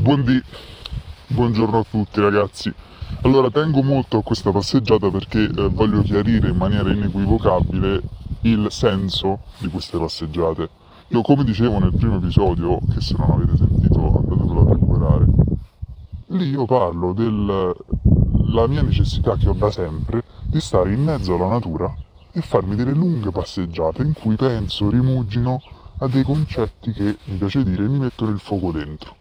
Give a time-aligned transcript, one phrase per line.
[0.00, 0.42] Buondì,
[1.26, 2.72] buongiorno a tutti ragazzi.
[3.20, 8.00] Allora tengo molto a questa passeggiata perché eh, voglio chiarire in maniera inequivocabile
[8.42, 10.70] il senso di queste passeggiate.
[11.08, 15.26] Io come dicevo nel primo episodio, che se non avete sentito andatevelo a recuperare,
[16.28, 21.48] lì io parlo della mia necessità che ho da sempre di stare in mezzo alla
[21.48, 21.94] natura
[22.32, 25.60] e farmi delle lunghe passeggiate in cui penso, rimugino
[25.98, 29.18] a dei concetti che, mi piace dire, mi mettono il fuoco dentro.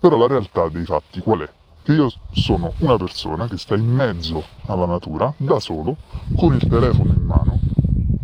[0.00, 1.50] Però la realtà dei fatti qual è?
[1.82, 5.96] Che io sono una persona che sta in mezzo alla natura, da solo,
[6.36, 7.58] con il telefono in mano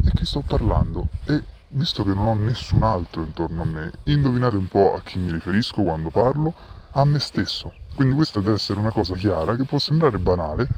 [0.04, 1.08] e che sto parlando.
[1.24, 5.18] E visto che non ho nessun altro intorno a me, indovinate un po' a chi
[5.18, 6.54] mi riferisco quando parlo?
[6.92, 7.72] A me stesso.
[7.94, 10.70] Quindi questa deve essere una cosa chiara che può sembrare banale,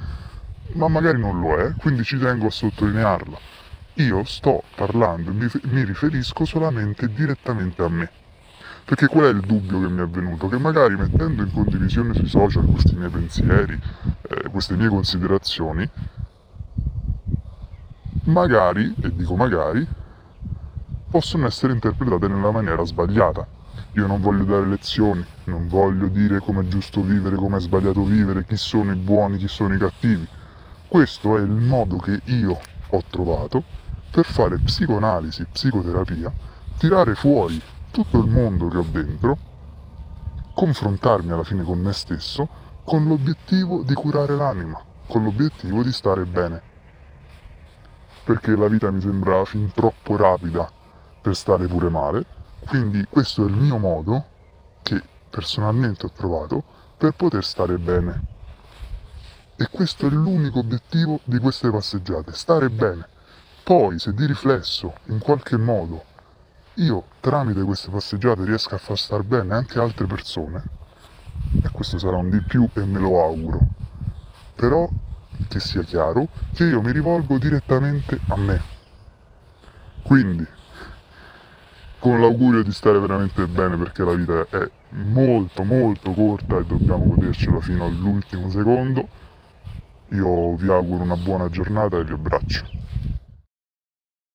[0.74, 3.38] ma magari non lo è, quindi ci tengo a sottolinearla.
[3.94, 8.10] Io sto parlando mi riferisco solamente direttamente a me.
[8.86, 10.46] Perché qual è il dubbio che mi è venuto?
[10.46, 13.76] Che magari mettendo in condivisione sui social questi miei pensieri,
[14.28, 15.90] eh, queste mie considerazioni,
[18.26, 19.84] magari, e dico magari,
[21.10, 23.44] possono essere interpretate nella maniera sbagliata.
[23.94, 28.04] Io non voglio dare lezioni, non voglio dire come è giusto vivere, come è sbagliato
[28.04, 30.28] vivere, chi sono i buoni, chi sono i cattivi.
[30.86, 32.56] Questo è il modo che io
[32.90, 33.64] ho trovato
[34.12, 36.32] per fare psicoanalisi, psicoterapia,
[36.78, 37.60] tirare fuori
[37.96, 39.38] tutto il mondo che ho dentro,
[40.52, 42.46] confrontarmi alla fine con me stesso,
[42.84, 46.60] con l'obiettivo di curare l'anima, con l'obiettivo di stare bene.
[48.22, 50.70] Perché la vita mi sembra fin troppo rapida
[51.22, 52.26] per stare pure male,
[52.66, 54.24] quindi questo è il mio modo,
[54.82, 56.62] che personalmente ho trovato,
[56.98, 58.24] per poter stare bene.
[59.56, 63.08] E questo è l'unico obiettivo di queste passeggiate, stare bene.
[63.62, 66.04] Poi, se di riflesso, in qualche modo,
[66.76, 70.64] io tramite queste passeggiate riesco a far star bene anche altre persone,
[71.62, 73.60] e questo sarà un di più e me lo auguro,
[74.54, 74.88] però
[75.48, 78.60] che sia chiaro che io mi rivolgo direttamente a me.
[80.02, 80.46] Quindi,
[81.98, 87.06] con l'augurio di stare veramente bene perché la vita è molto molto corta e dobbiamo
[87.06, 89.08] godercela fino all'ultimo secondo,
[90.10, 92.85] io vi auguro una buona giornata e vi abbraccio.